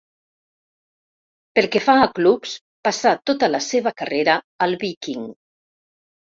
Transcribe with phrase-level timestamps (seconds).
[1.59, 2.57] Pel que fa a clubs,
[2.89, 5.33] passà tota la seva carrera al Viking.